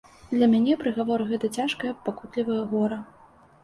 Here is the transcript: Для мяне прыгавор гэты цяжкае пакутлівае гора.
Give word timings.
Для 0.37 0.47
мяне 0.53 0.77
прыгавор 0.85 1.25
гэты 1.33 1.53
цяжкае 1.59 1.95
пакутлівае 2.11 2.61
гора. 2.77 3.05